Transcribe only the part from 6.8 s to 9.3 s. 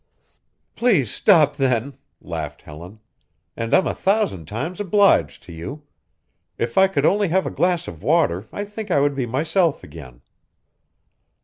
could only have a glass of water I think I would be